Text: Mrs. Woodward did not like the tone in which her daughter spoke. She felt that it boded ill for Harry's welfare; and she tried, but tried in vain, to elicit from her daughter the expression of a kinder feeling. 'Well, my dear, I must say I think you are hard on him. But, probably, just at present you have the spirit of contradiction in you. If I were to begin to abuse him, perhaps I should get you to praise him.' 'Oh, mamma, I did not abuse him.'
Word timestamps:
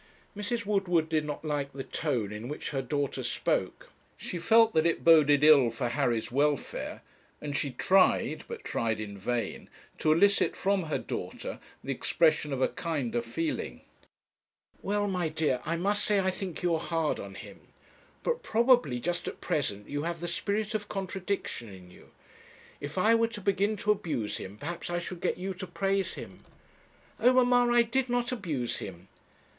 Mrs. 0.35 0.65
Woodward 0.65 1.09
did 1.09 1.25
not 1.25 1.45
like 1.45 1.73
the 1.73 1.83
tone 1.83 2.33
in 2.33 2.47
which 2.47 2.71
her 2.71 2.81
daughter 2.81 3.21
spoke. 3.21 3.91
She 4.17 4.39
felt 4.39 4.73
that 4.73 4.87
it 4.87 5.03
boded 5.03 5.43
ill 5.43 5.69
for 5.69 5.89
Harry's 5.89 6.31
welfare; 6.31 7.03
and 7.39 7.55
she 7.55 7.69
tried, 7.69 8.43
but 8.47 8.63
tried 8.63 8.99
in 8.99 9.15
vain, 9.15 9.69
to 9.99 10.11
elicit 10.11 10.55
from 10.55 10.85
her 10.85 10.97
daughter 10.97 11.59
the 11.83 11.91
expression 11.93 12.51
of 12.51 12.63
a 12.63 12.67
kinder 12.67 13.21
feeling. 13.21 13.81
'Well, 14.81 15.07
my 15.07 15.29
dear, 15.29 15.61
I 15.67 15.75
must 15.75 16.03
say 16.03 16.19
I 16.19 16.31
think 16.31 16.63
you 16.63 16.73
are 16.73 16.79
hard 16.79 17.19
on 17.19 17.35
him. 17.35 17.59
But, 18.23 18.41
probably, 18.41 18.99
just 18.99 19.27
at 19.27 19.39
present 19.39 19.87
you 19.87 20.01
have 20.01 20.19
the 20.19 20.27
spirit 20.27 20.73
of 20.73 20.89
contradiction 20.89 21.71
in 21.71 21.91
you. 21.91 22.09
If 22.79 22.97
I 22.97 23.13
were 23.13 23.27
to 23.27 23.39
begin 23.41 23.77
to 23.77 23.91
abuse 23.91 24.37
him, 24.37 24.57
perhaps 24.57 24.89
I 24.89 24.97
should 24.97 25.21
get 25.21 25.37
you 25.37 25.53
to 25.53 25.67
praise 25.67 26.15
him.' 26.15 26.39
'Oh, 27.19 27.33
mamma, 27.45 27.71
I 27.71 27.83
did 27.83 28.09
not 28.09 28.31
abuse 28.31 28.79
him.' 28.79 29.07